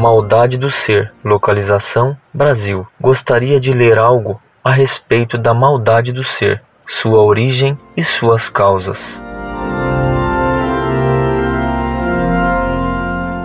maldade 0.00 0.56
do 0.56 0.70
ser. 0.70 1.12
Localização: 1.24 2.16
Brasil. 2.32 2.86
Gostaria 3.00 3.60
de 3.60 3.72
ler 3.72 3.98
algo 3.98 4.40
a 4.64 4.72
respeito 4.72 5.38
da 5.38 5.54
maldade 5.54 6.12
do 6.12 6.24
ser, 6.24 6.62
sua 6.86 7.22
origem 7.22 7.78
e 7.96 8.02
suas 8.02 8.48
causas. 8.48 9.22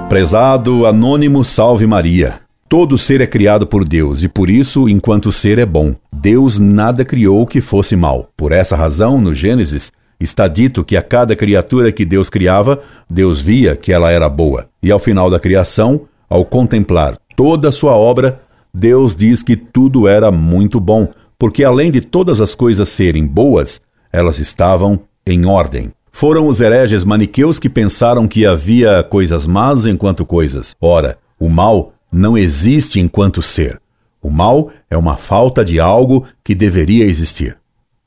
Prezado 0.09 0.86
Anônimo 0.86 1.44
Salve 1.44 1.86
Maria. 1.86 2.39
Todo 2.67 2.98
ser 2.98 3.22
é 3.22 3.27
criado 3.27 3.67
por 3.67 3.85
Deus 3.85 4.23
e 4.23 4.27
por 4.27 4.49
isso, 4.49 4.90
enquanto 4.90 5.31
ser 5.31 5.59
é 5.59 5.66
bom. 5.66 5.95
Deus 6.12 6.58
nada 6.58 7.05
criou 7.05 7.45
que 7.45 7.62
fosse 7.62 7.95
mal. 7.95 8.30
Por 8.35 8.52
essa 8.52 8.76
razão, 8.76 9.20
no 9.20 9.34
Gênesis, 9.34 9.91
está 10.20 10.48
dito 10.48 10.84
que 10.84 10.98
a 10.98 11.02
cada 11.02 11.35
criatura 11.35 11.91
que 11.91 12.03
Deus 12.03 12.30
criava, 12.30 12.81
Deus 13.09 13.41
via 13.41 13.76
que 13.76 13.91
ela 13.91 14.12
era 14.12 14.27
boa. 14.27 14.67
E 14.81 14.91
ao 14.91 14.99
final 14.99 15.30
da 15.30 15.40
criação, 15.40 16.02
ao 16.29 16.45
contemplar 16.45 17.17
toda 17.35 17.70
a 17.70 17.71
sua 17.71 17.93
obra, 17.95 18.41
Deus 18.73 19.15
diz 19.15 19.43
que 19.43 19.55
tudo 19.55 20.07
era 20.07 20.31
muito 20.31 20.79
bom, 20.79 21.07
porque 21.38 21.63
além 21.63 21.91
de 21.91 22.01
todas 22.01 22.41
as 22.41 22.55
coisas 22.55 22.89
serem 22.89 23.25
boas, 23.25 23.81
elas 24.11 24.39
estavam 24.39 25.01
em 25.25 25.45
ordem. 25.45 25.91
Foram 26.11 26.48
os 26.48 26.61
hereges 26.61 27.03
maniqueus 27.03 27.59
que 27.59 27.70
pensaram 27.70 28.27
que 28.27 28.45
havia 28.45 29.03
coisas 29.03 29.45
más 29.45 29.85
enquanto 29.85 30.25
coisas. 30.25 30.75
Ora, 30.79 31.17
o 31.38 31.49
mal 31.49 31.93
não 32.11 32.37
existe 32.37 32.99
enquanto 32.99 33.41
ser. 33.41 33.81
O 34.21 34.29
mal 34.29 34.71
é 34.89 34.98
uma 34.98 35.17
falta 35.17 35.63
de 35.63 35.79
algo 35.79 36.26
que 36.43 36.55
deveria 36.55 37.05
existir. 37.05 37.57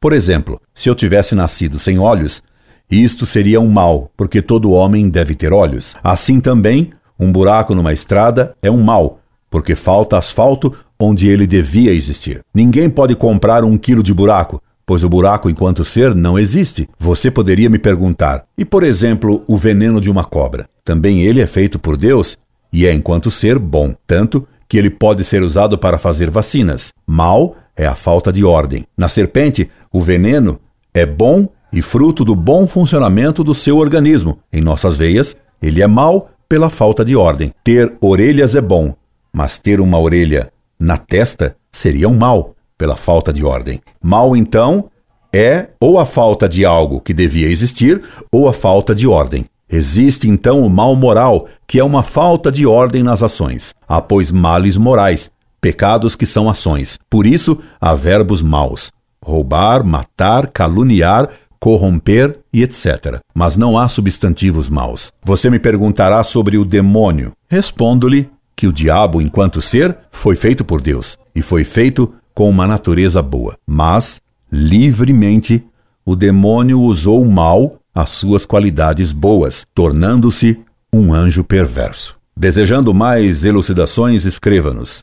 Por 0.00 0.12
exemplo, 0.12 0.60
se 0.72 0.88
eu 0.88 0.94
tivesse 0.94 1.34
nascido 1.34 1.78
sem 1.78 1.98
olhos, 1.98 2.42
isto 2.90 3.26
seria 3.26 3.60
um 3.60 3.68
mal, 3.68 4.10
porque 4.16 4.40
todo 4.40 4.70
homem 4.70 5.10
deve 5.10 5.34
ter 5.34 5.52
olhos. 5.52 5.94
Assim 6.02 6.40
também, 6.40 6.90
um 7.18 7.32
buraco 7.32 7.74
numa 7.74 7.92
estrada 7.92 8.54
é 8.62 8.70
um 8.70 8.82
mal, 8.82 9.20
porque 9.50 9.74
falta 9.74 10.16
asfalto 10.16 10.74
onde 10.98 11.28
ele 11.28 11.46
devia 11.46 11.92
existir. 11.92 12.40
Ninguém 12.54 12.88
pode 12.88 13.14
comprar 13.14 13.64
um 13.64 13.76
quilo 13.76 14.02
de 14.02 14.12
buraco, 14.12 14.62
pois 14.86 15.04
o 15.04 15.08
buraco 15.08 15.50
enquanto 15.50 15.84
ser 15.84 16.14
não 16.14 16.38
existe. 16.38 16.88
Você 16.98 17.30
poderia 17.30 17.68
me 17.68 17.78
perguntar: 17.78 18.44
e 18.56 18.64
por 18.64 18.82
exemplo, 18.82 19.42
o 19.46 19.56
veneno 19.56 20.00
de 20.00 20.10
uma 20.10 20.24
cobra? 20.24 20.68
Também 20.84 21.22
ele 21.22 21.40
é 21.40 21.46
feito 21.46 21.78
por 21.78 21.96
Deus 21.96 22.36
e 22.72 22.86
é 22.86 22.92
enquanto 22.92 23.30
ser 23.30 23.58
bom, 23.58 23.94
tanto 24.06 24.46
que 24.68 24.76
ele 24.76 24.90
pode 24.90 25.24
ser 25.24 25.42
usado 25.42 25.78
para 25.78 25.98
fazer 25.98 26.30
vacinas. 26.30 26.92
Mal 27.06 27.56
é 27.76 27.86
a 27.86 27.94
falta 27.94 28.32
de 28.32 28.44
ordem. 28.44 28.84
Na 28.96 29.08
serpente, 29.08 29.70
o 29.92 30.02
veneno 30.02 30.60
é 30.92 31.06
bom 31.06 31.48
e 31.72 31.80
fruto 31.80 32.24
do 32.24 32.34
bom 32.34 32.66
funcionamento 32.66 33.42
do 33.42 33.54
seu 33.54 33.78
organismo. 33.78 34.38
Em 34.52 34.60
nossas 34.60 34.96
veias, 34.96 35.36
ele 35.60 35.82
é 35.82 35.86
mau 35.86 36.30
pela 36.48 36.70
falta 36.70 37.04
de 37.04 37.14
ordem. 37.14 37.52
Ter 37.62 37.94
orelhas 38.00 38.54
é 38.54 38.60
bom, 38.60 38.94
mas 39.32 39.58
ter 39.58 39.80
uma 39.80 39.98
orelha 39.98 40.50
na 40.80 40.96
testa 40.96 41.56
seria 41.70 42.08
um 42.08 42.16
mal 42.16 42.54
pela 42.76 42.96
falta 42.96 43.32
de 43.32 43.44
ordem. 43.44 43.80
Mal, 44.02 44.36
então, 44.36 44.88
é 45.32 45.68
ou 45.78 45.98
a 45.98 46.06
falta 46.06 46.48
de 46.48 46.64
algo 46.64 47.00
que 47.00 47.12
devia 47.12 47.48
existir 47.48 48.02
ou 48.32 48.48
a 48.48 48.52
falta 48.52 48.94
de 48.94 49.06
ordem. 49.06 49.44
Existe 49.70 50.26
então 50.26 50.62
o 50.62 50.70
mal 50.70 50.96
moral, 50.96 51.46
que 51.66 51.78
é 51.78 51.84
uma 51.84 52.02
falta 52.02 52.50
de 52.50 52.64
ordem 52.66 53.02
nas 53.02 53.22
ações. 53.22 53.74
Há, 53.86 54.00
pois, 54.00 54.32
males 54.32 54.78
morais, 54.78 55.30
pecados 55.60 56.16
que 56.16 56.24
são 56.24 56.48
ações. 56.48 56.98
Por 57.10 57.26
isso, 57.26 57.58
há 57.78 57.94
verbos 57.94 58.40
maus: 58.40 58.90
roubar, 59.22 59.84
matar, 59.84 60.46
caluniar, 60.46 61.28
corromper 61.58 62.38
e 62.52 62.62
etc. 62.62 63.20
Mas 63.34 63.56
não 63.56 63.78
há 63.78 63.88
substantivos 63.88 64.68
maus. 64.68 65.12
Você 65.24 65.50
me 65.50 65.58
perguntará 65.58 66.22
sobre 66.24 66.58
o 66.58 66.64
demônio. 66.64 67.32
Respondo-lhe 67.48 68.30
que 68.56 68.66
o 68.66 68.72
diabo, 68.72 69.22
enquanto 69.22 69.62
ser, 69.62 69.96
foi 70.10 70.34
feito 70.34 70.64
por 70.64 70.80
Deus 70.80 71.18
e 71.34 71.42
foi 71.42 71.64
feito 71.64 72.12
com 72.34 72.48
uma 72.48 72.66
natureza 72.66 73.22
boa. 73.22 73.56
Mas, 73.66 74.20
livremente, 74.50 75.64
o 76.04 76.16
demônio 76.16 76.80
usou 76.80 77.24
mal 77.24 77.78
as 77.94 78.10
suas 78.10 78.46
qualidades 78.46 79.12
boas, 79.12 79.66
tornando-se 79.74 80.58
um 80.92 81.12
anjo 81.12 81.44
perverso. 81.44 82.16
Desejando 82.36 82.94
mais 82.94 83.44
elucidações, 83.44 84.24
escreva-nos. 84.24 85.02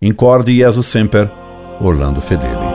Incorde 0.00 0.54
Jesus 0.54 0.86
Semper, 0.86 1.30
Orlando 1.80 2.20
Fedeli. 2.20 2.73